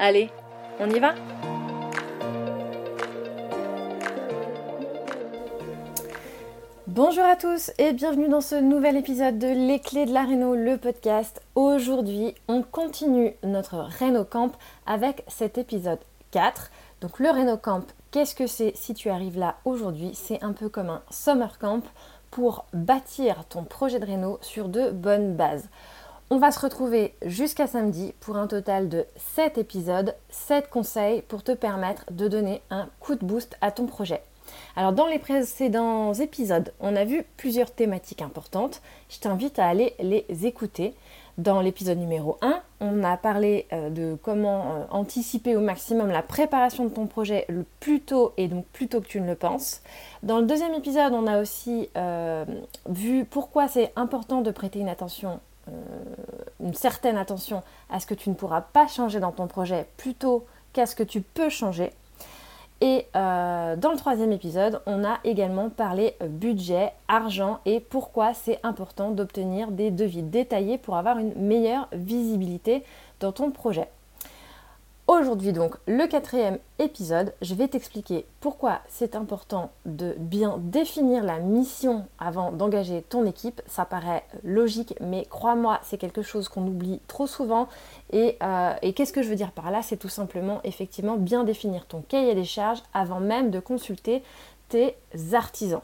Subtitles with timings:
[0.00, 0.30] Allez,
[0.78, 1.12] on y va
[6.86, 10.54] Bonjour à tous et bienvenue dans ce nouvel épisode de Les clés de la Réno,
[10.54, 11.42] le podcast.
[11.56, 14.52] Aujourd'hui, on continue notre Réno Camp
[14.86, 15.98] avec cet épisode
[16.30, 16.70] 4.
[17.00, 20.12] Donc le Réno Camp, qu'est-ce que c'est si tu arrives là aujourd'hui?
[20.14, 21.82] C'est un peu comme un summer camp
[22.30, 25.68] pour bâtir ton projet de Réno sur de bonnes bases.
[26.30, 31.42] On va se retrouver jusqu'à samedi pour un total de 7 épisodes, 7 conseils pour
[31.42, 34.20] te permettre de donner un coup de boost à ton projet.
[34.76, 38.82] Alors dans les précédents épisodes, on a vu plusieurs thématiques importantes.
[39.08, 40.94] Je t'invite à aller les écouter.
[41.38, 46.22] Dans l'épisode numéro 1, on a parlé euh, de comment euh, anticiper au maximum la
[46.22, 49.36] préparation de ton projet le plus tôt et donc plus tôt que tu ne le
[49.36, 49.80] penses.
[50.24, 52.44] Dans le deuxième épisode, on a aussi euh,
[52.88, 55.40] vu pourquoi c'est important de prêter une attention
[56.60, 60.46] une certaine attention à ce que tu ne pourras pas changer dans ton projet plutôt
[60.72, 61.92] qu'à ce que tu peux changer.
[62.80, 68.60] Et euh, dans le troisième épisode, on a également parlé budget, argent et pourquoi c'est
[68.62, 72.84] important d'obtenir des devis détaillés pour avoir une meilleure visibilité
[73.18, 73.88] dans ton projet.
[75.08, 81.38] Aujourd'hui donc, le quatrième épisode, je vais t'expliquer pourquoi c'est important de bien définir la
[81.38, 83.62] mission avant d'engager ton équipe.
[83.66, 87.68] Ça paraît logique, mais crois-moi, c'est quelque chose qu'on oublie trop souvent.
[88.12, 89.80] Et, euh, qu'est-ce que je veux dire par là?
[89.80, 94.22] C'est tout simplement effectivement bien définir ton cahier des charges avant même de consulter
[94.68, 94.94] tes
[95.32, 95.80] artisans.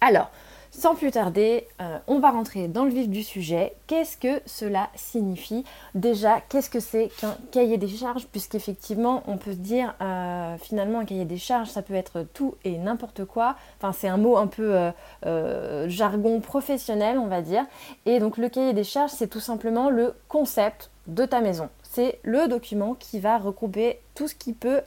[0.00, 0.30] Alors,
[0.76, 3.74] sans plus tarder, euh, on va rentrer dans le vif du sujet.
[3.86, 5.64] Qu'est-ce que cela signifie
[5.94, 10.98] Déjà, qu'est-ce que c'est qu'un cahier des charges Puisqu'effectivement, on peut se dire, euh, finalement,
[10.98, 13.54] un cahier des charges, ça peut être tout et n'importe quoi.
[13.78, 14.90] Enfin, c'est un mot un peu
[15.24, 17.64] euh, jargon professionnel, on va dire.
[18.04, 21.68] Et donc, le cahier des charges, c'est tout simplement le concept de ta maison.
[21.82, 24.80] C'est le document qui va regrouper tout ce qui peut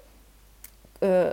[1.04, 1.32] euh,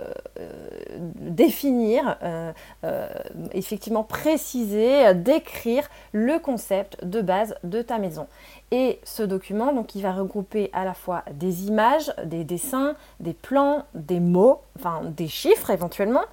[1.15, 2.51] définir, euh,
[2.83, 3.07] euh,
[3.51, 8.27] effectivement préciser, décrire le concept de base de ta maison.
[8.71, 13.33] Et ce document, donc, il va regrouper à la fois des images, des dessins, des
[13.33, 16.25] plans, des mots, enfin des chiffres éventuellement.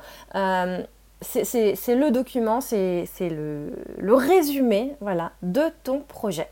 [1.23, 6.49] c'est le document, c'est le, le résumé voilà, de ton projet.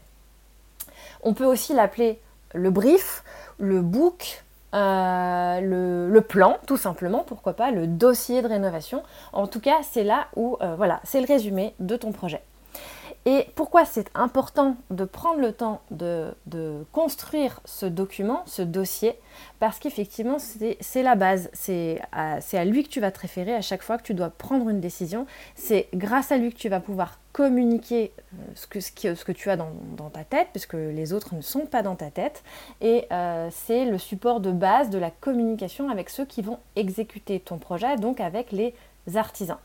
[1.23, 2.19] On peut aussi l'appeler
[2.55, 3.23] le brief,
[3.59, 4.43] le book,
[4.75, 9.03] euh, le, plan, tout simplement, pourquoi pas, le dossier de rénovation.
[9.33, 12.43] En tout cas, c'est là où, euh, voilà, c'est le résumé de ton projet.
[13.27, 16.33] Et pourquoi c'est important de prendre le temps de,
[16.91, 19.19] construire ce document, ce dossier?
[19.59, 21.51] Parce qu'effectivement, c'est la base.
[21.53, 24.71] C'est à, lui que tu vas te référer à chaque fois que tu dois prendre
[24.71, 25.27] une décision.
[25.55, 30.11] C'est grâce à lui que tu vas pouvoir communiquer euh, ce que, tu as dans,
[30.11, 32.43] ta tête, puisque les autres ne sont pas dans ta tête.
[32.81, 37.39] Et euh, c'est le support de base de la communication avec ceux qui vont exécuter
[37.39, 38.75] ton projet, donc avec les
[39.15, 39.59] artisans.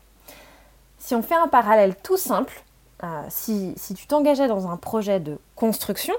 [0.98, 2.62] Si on fait un parallèle tout simple,
[3.04, 6.14] euh, si, tu t'engageais dans un projet de construction,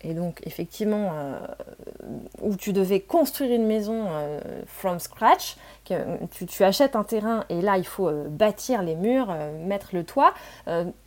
[0.00, 1.38] et donc effectivement euh,
[2.42, 5.94] où tu devais construire une maison euh, from scratch, que
[6.44, 9.34] tu, achètes un terrain et là il faut bâtir les murs,
[9.66, 10.32] mettre le toit,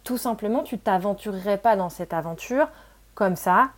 [0.04, 2.68] tout simplement tu t'aventurerais pas dans cette aventure
[3.16, 3.70] comme ça,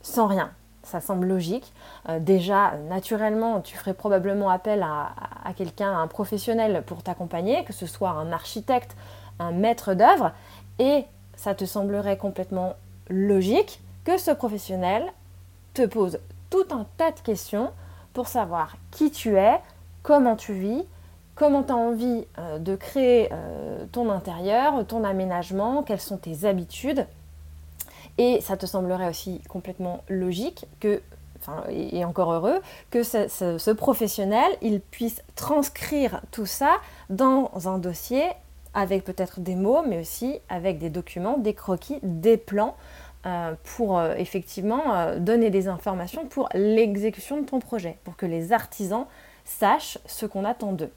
[0.00, 0.50] sans rien.
[0.82, 1.72] Ça semble logique.
[2.18, 5.12] déjà, naturellement, tu ferais probablement appel à,
[5.44, 8.96] à quelqu'un, un professionnel pour t'accompagner, que ce soit un architecte,
[9.38, 10.32] un maître d'œuvre,
[10.78, 11.04] et
[11.36, 12.74] ça te semblerait complètement
[13.08, 15.04] logique que ce professionnel
[15.74, 16.18] te pose
[16.50, 17.70] tout un tas de questions
[18.12, 19.58] pour savoir qui tu es,
[20.02, 20.84] comment tu vis,
[21.34, 26.44] comment tu as envie euh, de créer euh, ton intérieur, ton aménagement, quelles sont tes
[26.44, 27.06] habitudes.
[28.18, 31.00] Et ça te semblerait aussi complètement logique que
[31.70, 32.60] et encore heureux,
[32.90, 36.76] que ce, professionnel, il puisse transcrire tout ça
[37.10, 38.28] dans un dossier
[38.74, 42.76] avec peut-être des mots, mais aussi avec des documents, des croquis, des plans,
[43.24, 48.26] euh, pour euh, effectivement euh, donner des informations pour l'exécution de ton projet, pour que
[48.26, 49.06] les artisans
[49.44, 50.90] sachent ce qu'on attend d'eux.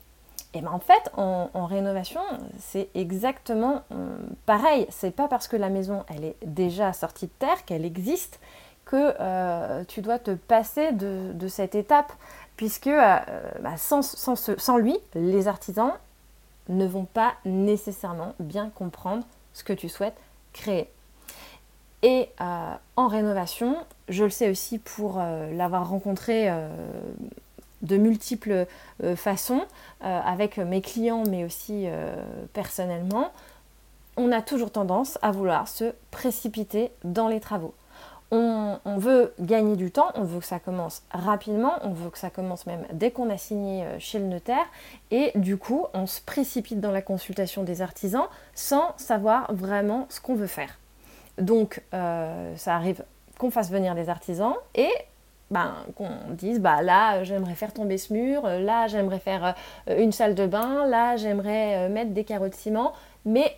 [0.56, 2.22] Et bien en fait, en, rénovation,
[2.57, 3.83] c'est exactement
[4.45, 4.88] pareil.
[4.89, 8.39] C'est pas parce que la maison elle est déjà sortie de terre, qu'elle existe,
[8.86, 12.13] que tu dois te passer de, cette étape,
[12.56, 15.92] puisque bah, sans lui, les artisans
[16.70, 19.24] ne vont pas nécessairement bien comprendre
[19.54, 20.18] ce que tu souhaites
[20.54, 20.90] créer.
[22.04, 23.78] Et euh, en rénovation,
[24.10, 26.70] je le sais aussi pour euh, l'avoir rencontré euh,
[27.82, 28.66] de multiples
[29.16, 29.62] façons,
[30.02, 31.88] avec mes clients, mais aussi
[32.54, 33.32] personnellement,
[34.18, 37.76] on a toujours tendance à vouloir se précipiter dans les travaux.
[38.31, 42.30] On, veut gagner du temps, on veut que ça commence rapidement, on veut que ça
[42.30, 44.66] commence même dès qu'on a signé chez le notaire,
[45.12, 50.19] et du coup, on se précipite dans la consultation des artisans sans savoir vraiment ce
[50.19, 50.77] qu'on veut faire.
[51.38, 53.04] Donc, euh, ça arrive
[53.38, 54.89] qu'on fasse venir des artisans et
[55.51, 59.56] ben, qu'on dise bah là j'aimerais faire tomber ce mur, là j'aimerais faire
[59.89, 62.94] euh, une salle de bain, là j'aimerais euh, mettre des carreaux de ciment,
[63.25, 63.56] mais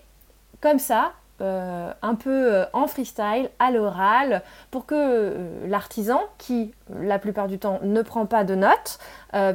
[0.59, 4.41] comme ça, un peu en freestyle, à l'oral,
[4.71, 5.35] pour que
[5.65, 8.99] l'artisan, qui la plupart du temps ne prend pas de notes,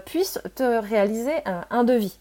[0.04, 1.34] puisse te réaliser
[1.70, 2.18] un devis.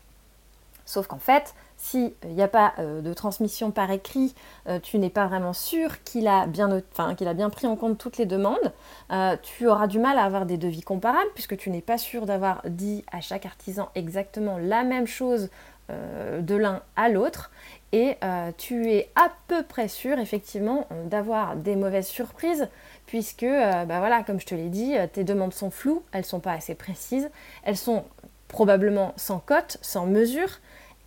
[0.85, 4.35] Sauf qu'en fait, s'il n'y a pas euh, de transmission par écrit,
[4.67, 6.81] euh, tu n'es pas vraiment sûr qu'il a, bien,
[7.17, 8.71] qu'il a bien pris en compte toutes les demandes,
[9.11, 12.27] euh, tu auras du mal à avoir des devis comparables puisque tu n'es pas sûr
[12.27, 15.49] d'avoir dit à chaque artisan exactement la même chose
[15.89, 17.51] de l'un à l'autre
[17.93, 18.15] et
[18.57, 22.69] tu es à peu près sûr effectivement d'avoir des mauvaises surprises
[23.05, 26.53] puisque, bah voilà, comme je te l'ai dit, tes demandes sont floues, elles sont pas
[26.53, 27.29] assez précises,
[27.63, 28.05] elles sont
[28.47, 30.59] probablement sans cote, sans mesure.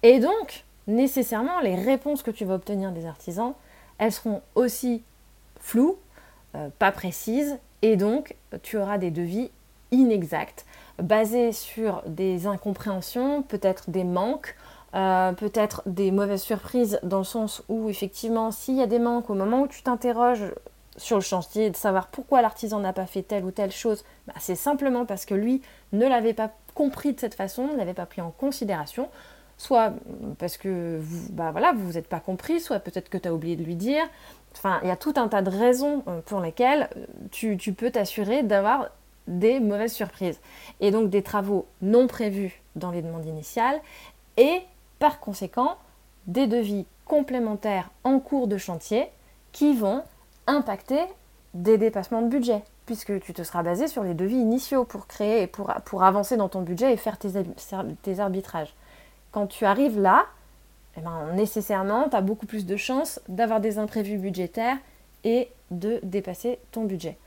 [0.03, 3.55] Et donc, nécessairement, les réponses que tu vas obtenir des artisans,
[3.99, 5.03] elles seront aussi
[5.61, 5.97] floues,
[6.55, 9.51] euh, pas précises, et donc tu auras des devis
[9.91, 10.65] inexacts,
[10.99, 14.57] basés sur des incompréhensions, peut-être des manques,
[14.95, 19.31] euh, peut-être des mauvaises surprises, dans le sens où effectivement, s'il y a des manques
[19.31, 20.53] au moment où tu t'interroges
[20.97, 24.35] sur le chantier, de savoir pourquoi l'artisan n'a pas fait telle ou telle chose, bah,
[24.39, 25.63] c'est simplement parce que lui
[25.93, 29.09] ne l'avait pas compris de cette façon, ne l'avait pas pris en considération
[29.57, 29.93] soit
[30.39, 33.57] parce que vous, bah voilà, vous êtes pas compris, soit peut-être que tu as oublié
[33.57, 34.03] de lui dire.
[34.57, 37.73] Enfin, il y a tout un tas de raisons euh, pour lesquelles euh, tu, tu
[37.73, 38.89] peux t'assurer d'avoir
[39.27, 40.39] des mauvaises surprises.
[40.81, 43.81] Et donc des travaux non prévus dans les demandes initiales
[44.37, 44.61] et
[44.99, 45.77] par conséquent
[46.27, 49.09] des devis complémentaires en cours de chantier
[49.53, 50.03] qui vont
[50.47, 51.01] impacter
[51.53, 55.47] des dépassements de budget puisque tu te seras basé sur les devis initiaux pour créer,
[55.47, 57.31] pour, pour avancer dans ton budget et faire tes,
[58.03, 58.75] tes arbitrages
[59.35, 60.27] quand tu arrives là,
[60.97, 64.77] eh ben, nécessairement, tu as beaucoup plus de chances d'avoir des imprévus budgétaires
[65.25, 67.19] et de dépasser ton budget.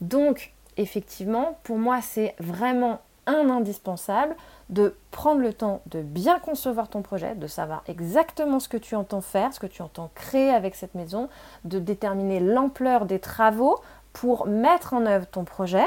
[0.00, 4.34] Donc, effectivement, pour moi, c'est vraiment un indispensable
[4.72, 8.96] de prendre le temps de bien concevoir ton projet, de savoir exactement ce que tu
[8.96, 11.28] entends faire, ce que tu entends créer avec cette maison,
[11.64, 13.78] de déterminer l'ampleur des travaux
[14.14, 15.86] pour mettre en œuvre ton projet,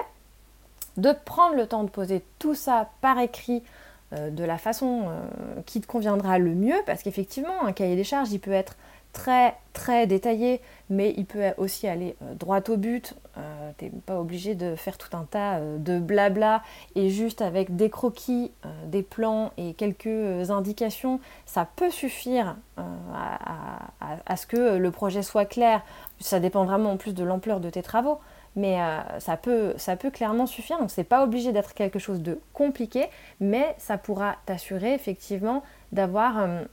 [0.98, 3.63] de prendre le temps de poser tout ça par écrit
[4.13, 8.04] euh, de la façon euh, qui te conviendra le mieux, parce qu'effectivement, un cahier des
[8.04, 8.75] charges, il peut être
[9.13, 10.62] très très détaillé,
[10.92, 13.15] mais il peut aussi aller euh, droit au but.
[13.77, 16.62] Tu n'es pas obligé de faire tout un tas de blabla
[16.96, 18.51] et juste avec des croquis,
[18.88, 25.82] des plans et quelques indications, ça peut suffire à, ce que le projet soit clair.
[26.20, 28.20] Ça dépend vraiment en plus de l'ampleur de tes travaux
[28.55, 30.79] mais euh, ça, peut, ça peut clairement suffire.
[30.79, 33.08] Donc, c'est pas obligé d'être quelque chose de compliqué,
[33.39, 36.63] mais ça pourra t'assurer effectivement d'avoir euh,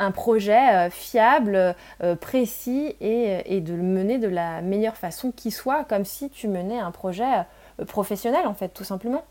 [0.00, 1.74] un projet euh, fiable,
[2.20, 6.48] précis et, et, de le mener de la meilleure façon qui soit, comme si tu
[6.48, 7.44] menais un projet
[7.86, 9.24] professionnel en fait, tout simplement.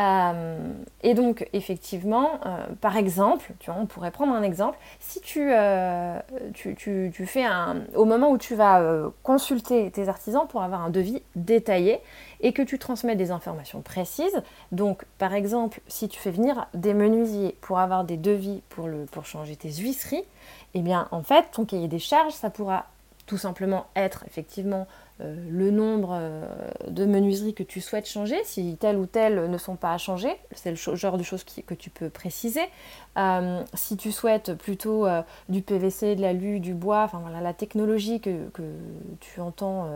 [0.00, 4.78] Euh, et donc, effectivement, euh, par exemple, tu vois, on pourrait prendre un exemple.
[4.98, 6.18] Si tu, euh,
[7.26, 7.82] fais un.
[7.94, 8.82] Au moment où tu vas
[9.22, 12.00] consulter tes artisans pour avoir un devis détaillé
[12.40, 14.42] et que tu transmets des informations précises,
[14.72, 19.04] donc par exemple, si tu fais venir des menuisiers pour avoir des devis pour, le,
[19.06, 20.24] pour changer tes huisseries,
[20.74, 22.86] eh bien, en fait, ton cahier des charges, ça pourra
[23.26, 24.86] tout simplement être effectivement
[25.50, 26.46] le nombre euh,
[26.88, 30.34] de menuiseries que tu souhaites changer, si telles ou telles ne sont pas à changer,
[30.52, 32.62] c'est le genre de choses que tu peux préciser.
[33.16, 35.06] Euh, si tu souhaites plutôt
[35.48, 37.10] du PVC, de l'alu, du bois,
[37.40, 38.48] la technologie que,
[39.20, 39.88] tu entends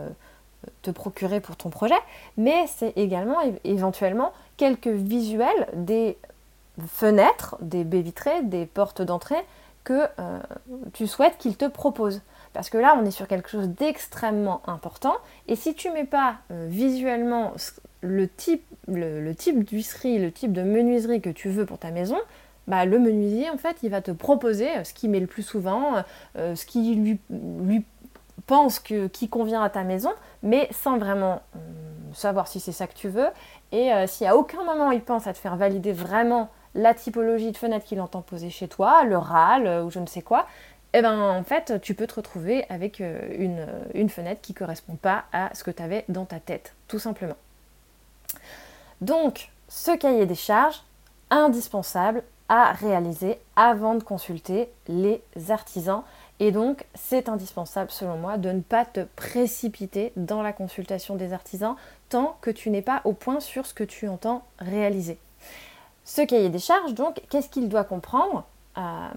[0.81, 1.95] te procurer pour ton projet,
[2.37, 6.17] mais c'est également éventuellement quelques visuels des
[6.87, 9.43] fenêtres, des baies vitrées, des portes d'entrée
[9.85, 10.39] que euh,
[10.93, 12.21] tu souhaites qu'ils te proposent.
[12.55, 15.15] Parce que là, on est sur quelque chose d'extrêmement important.
[15.49, 17.51] Et si tu mets pas euh, visuellement
[17.99, 22.17] le type, le, type d'huisserie, le type de menuiserie que tu veux pour ta maison,
[22.67, 26.03] bah, le menuisier, en fait, il va te proposer ce qu'il met le plus souvent,
[26.37, 27.83] euh, ce qui lui,
[28.47, 31.41] pense que, qui convient à ta maison, mais sans vraiment
[32.13, 33.27] savoir si c'est ça que tu veux.
[33.73, 37.57] Et si à aucun moment il pense à te faire valider vraiment la typologie de
[37.57, 40.45] fenêtre qu'il entend poser chez toi, le râle euh, ou je ne sais quoi,
[40.97, 44.57] eh ben en fait tu peux te retrouver avec euh, une, une fenêtre qui ne
[44.57, 47.37] correspond pas à ce que tu avais dans ta tête, tout simplement.
[49.01, 50.81] Donc ce cahier des charges,
[51.29, 56.03] indispensable à réaliser avant de consulter les artisans.
[56.39, 61.33] Et donc, c'est indispensable, selon moi, de ne pas te précipiter dans la consultation des
[61.33, 61.75] artisans
[62.09, 65.17] tant que tu n'es pas au point sur ce que tu entends réaliser.
[66.03, 68.43] Ce cahier des charges, donc, qu'est-ce qu'il doit comprendre?
[68.77, 69.07] Euh,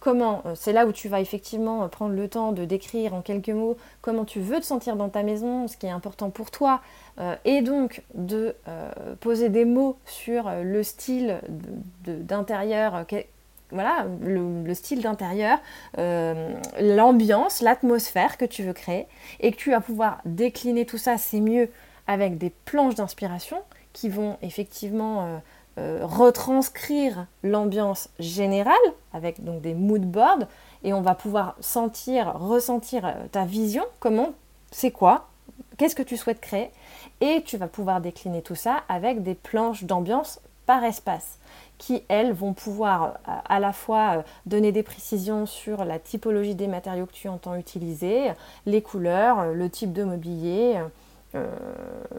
[0.00, 3.50] Comment, euh, c'est là où tu vas effectivement prendre le temps de décrire en quelques
[3.50, 6.80] mots comment tu veux te sentir dans ta maison, ce qui est important pour toi,
[7.18, 8.54] euh, et donc de
[9.20, 11.40] poser des mots sur le style
[12.06, 13.04] d'intérieur,
[13.70, 15.58] voilà, le, style d'intérieur,
[15.96, 19.06] l'ambiance, l'atmosphère que tu veux créer,
[19.40, 21.68] et que tu vas pouvoir décliner tout ça, c'est mieux
[22.06, 23.58] avec des planches d'inspiration
[23.92, 25.40] qui vont effectivement
[25.78, 28.74] euh, retranscrire l'ambiance générale
[29.12, 30.48] avec donc des mood boards
[30.82, 34.30] et on va pouvoir sentir, ressentir euh, ta vision, comment,
[34.72, 35.28] c'est quoi,
[35.76, 36.70] qu'est-ce que tu souhaites créer
[37.20, 41.38] et tu vas pouvoir décliner tout ça avec des planches d'ambiance par espace
[41.78, 46.66] qui, elles, vont pouvoir euh, à la fois donner des précisions sur la typologie des
[46.66, 48.32] matériaux que tu entends utiliser,
[48.66, 50.80] les couleurs, le type de mobilier,
[51.36, 51.48] euh,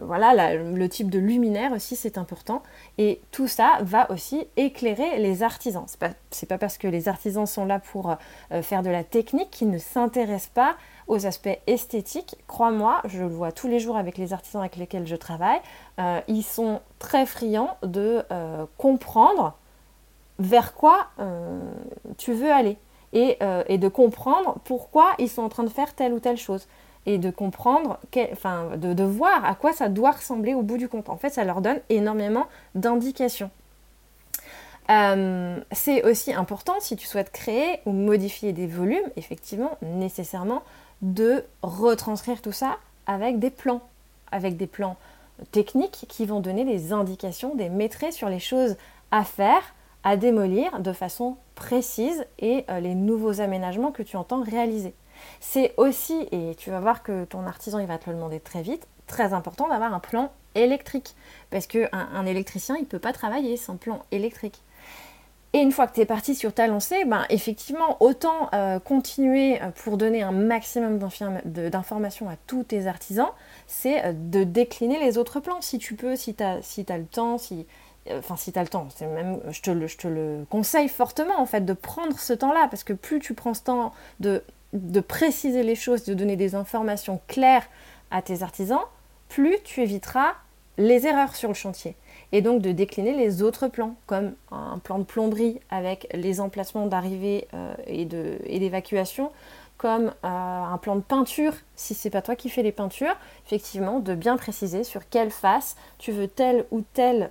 [0.00, 2.62] voilà, le type de luminaire aussi, c'est important.
[2.98, 5.84] Et tout ça va aussi éclairer les artisans.
[5.86, 6.10] C'est pas,
[6.48, 8.10] pas parce que les artisans sont là pour
[8.52, 10.76] euh, faire de la technique qu'ils ne s'intéressent pas
[11.08, 12.36] aux aspects esthétiques.
[12.46, 15.60] Crois-moi, je le vois tous les jours avec les artisans avec lesquels je travaille.
[15.98, 18.24] Euh, ils sont très friands de
[18.78, 19.54] comprendre
[20.38, 21.08] vers quoi
[22.16, 22.78] tu veux aller
[23.12, 26.66] et, et de comprendre pourquoi ils sont en train de faire telle ou telle chose
[27.06, 27.98] et de comprendre,
[28.32, 31.08] enfin, de, voir à quoi ça doit ressembler au bout du compte.
[31.08, 33.50] En fait, ça leur donne énormément d'indications.
[34.90, 40.62] Euh, c'est aussi important si tu souhaites créer ou modifier des volumes, effectivement, nécessairement,
[41.02, 43.80] de retranscrire tout ça avec des plans,
[44.30, 44.96] avec des plans
[45.50, 48.76] techniques qui vont donner des indications, des maîtrises sur les choses
[49.10, 49.62] à faire,
[50.04, 54.94] à démolir de façon précise et euh, les nouveaux aménagements que tu entends réaliser.
[55.40, 58.62] C'est aussi, et tu vas voir que ton artisan il va te le demander très
[58.62, 61.14] vite, très important d'avoir un plan électrique.
[61.50, 64.62] Parce qu'un un électricien, il ne peut pas travailler sans plan électrique.
[65.54, 69.60] Et une fois que tu es parti sur ta lancée, ben, effectivement, autant euh, continuer
[69.60, 70.98] euh, pour donner un maximum
[71.44, 73.28] d'informations à tous tes artisans,
[73.66, 76.56] c'est euh, de décliner les autres plans si tu peux, si tu as,
[76.96, 77.66] le temps, si,
[78.10, 81.66] enfin si le temps, même, je te, le, je te le conseille fortement en fait
[81.66, 85.74] de prendre ce temps-là, parce que plus tu prends ce temps de de préciser les
[85.74, 87.68] choses, de donner des informations claires
[88.10, 88.80] à tes artisans,
[89.28, 90.32] plus tu éviteras
[90.78, 91.96] les erreurs sur le chantier.
[92.32, 96.86] Et donc de décliner les autres plans, comme un plan de plomberie avec les emplacements
[96.86, 98.06] d'arrivée euh, et
[98.58, 99.30] d'évacuation,
[99.76, 104.00] comme euh, un plan de peinture, si c'est pas toi qui fais les peintures, effectivement,
[104.00, 107.30] de bien préciser sur quelle face tu veux telle ou telle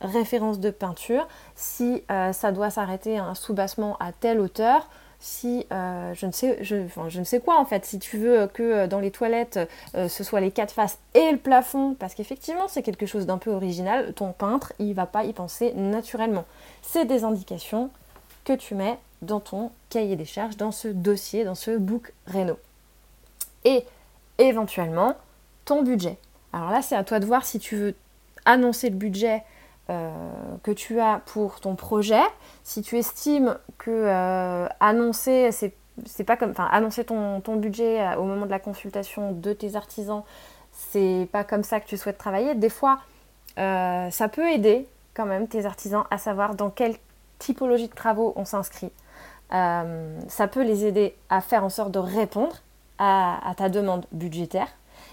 [0.00, 4.88] référence de peinture, si euh, ça doit s'arrêter à un soubassement à telle hauteur,
[5.26, 6.76] si euh, je, ne sais, je,
[7.08, 9.58] je, ne sais quoi en fait, si tu veux que euh, dans les toilettes
[9.96, 13.36] euh, ce soit les quatre faces et le plafond, parce qu'effectivement c'est quelque chose d'un
[13.36, 16.44] peu original, ton peintre il va pas y penser naturellement.
[16.80, 17.90] C'est des indications
[18.44, 22.56] que tu mets dans ton cahier des charges, dans ce dossier, dans ce book Reno.
[23.64, 23.84] Et
[24.38, 25.16] éventuellement
[25.64, 26.18] ton budget.
[26.52, 27.94] Alors là c'est à toi de voir si tu veux
[28.44, 29.42] annoncer le budget
[29.88, 30.10] euh,
[30.64, 32.22] que tu as pour ton projet,
[32.64, 38.46] si tu estimes que euh, annoncer, c'est pas comme, annoncer ton, budget euh, au moment
[38.46, 40.24] de la consultation de tes artisans,
[40.72, 42.56] c'est pas comme ça que tu souhaites travailler.
[42.56, 42.98] Des fois,
[43.56, 46.96] ça peut aider quand même tes artisans à savoir dans quelle
[47.38, 48.90] typologie de travaux on s'inscrit.
[49.50, 52.56] ça peut les aider à faire en sorte de répondre
[52.98, 54.68] à ta demande budgétaire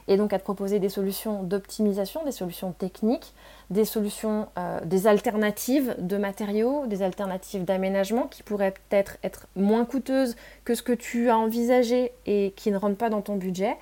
[0.08, 3.34] et donc à te proposer des solutions d'optimisation, des solutions techniques,
[3.74, 9.84] des solutions, euh, des alternatives de matériaux, des alternatives d'aménagement qui pourraient peut-être être moins
[9.84, 13.75] coûteuses que ce que tu as envisagé et qui ne rentrent pas dans ton budget.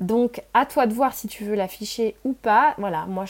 [0.00, 2.74] Donc à toi de voir si tu veux l'afficher ou pas.
[2.78, 3.24] Voilà, moi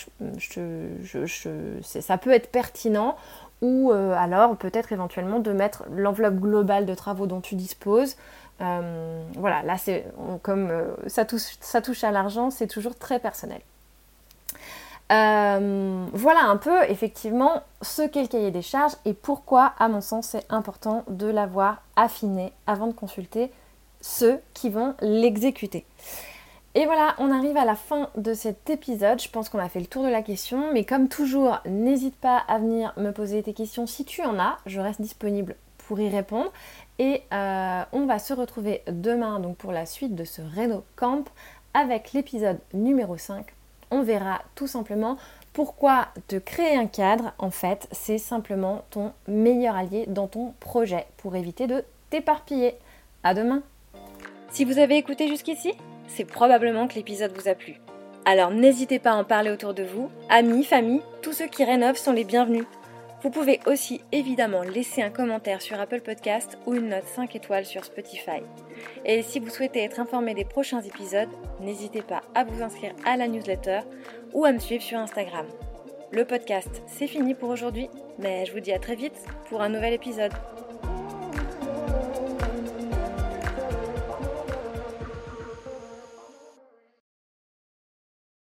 [1.82, 3.16] ça peut être pertinent
[3.62, 8.16] ou euh, alors peut-être éventuellement de mettre l'enveloppe globale de travaux dont tu disposes.
[8.60, 10.06] Euh, voilà, là c'est
[10.42, 10.70] comme
[11.06, 13.60] ça touche à l'argent, c'est toujours très personnel.
[15.08, 20.28] Voilà un peu effectivement ce qu'est le cahier des charges et pourquoi à mon sens
[20.28, 23.50] c'est important de l'avoir affiné avant de consulter
[24.00, 25.84] ceux qui vont l'exécuter.
[26.76, 29.18] Et voilà, on arrive à la fin de cet épisode.
[29.18, 30.74] Je pense qu'on a fait le tour de la question.
[30.74, 34.58] Mais comme toujours, n'hésite pas à venir me poser tes questions si tu en as.
[34.66, 36.52] Je reste disponible pour y répondre.
[36.98, 41.24] Et euh, on va se retrouver demain donc pour la suite de ce Reno Camp
[41.72, 43.55] avec l'épisode numéro 5.
[43.90, 45.16] On verra tout simplement
[45.52, 51.06] pourquoi te créer un cadre, en fait, c'est simplement ton meilleur allié dans ton projet
[51.16, 52.74] pour éviter de t'éparpiller.
[53.22, 53.62] À demain
[54.50, 55.72] Si vous avez écouté jusqu'ici,
[56.08, 57.80] c'est probablement que l'épisode vous a plu.
[58.26, 61.96] Alors n'hésitez pas à en parler autour de vous, amis, famille, tous ceux qui rénovent
[61.96, 62.64] sont les bienvenus.
[63.22, 67.64] Vous pouvez aussi évidemment laisser un commentaire sur Apple Podcast ou une note 5 étoiles
[67.64, 68.42] sur Spotify.
[69.04, 71.30] Et si vous souhaitez être informé des prochains épisodes,
[71.60, 73.80] n'hésitez pas à vous inscrire à la newsletter
[74.32, 75.46] ou à me suivre sur Instagram.
[76.12, 79.70] Le podcast, c'est fini pour aujourd'hui, mais je vous dis à très vite pour un
[79.70, 80.32] nouvel épisode.